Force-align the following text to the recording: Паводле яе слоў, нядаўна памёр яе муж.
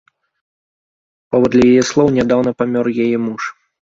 Паводле 1.35 1.61
яе 1.73 1.83
слоў, 1.89 2.07
нядаўна 2.19 2.51
памёр 2.63 2.85
яе 3.05 3.17
муж. 3.27 3.43